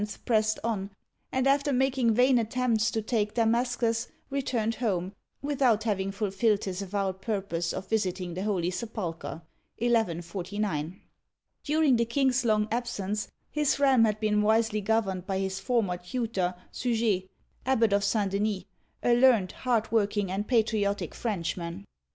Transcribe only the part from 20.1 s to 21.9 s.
and patriotic French man.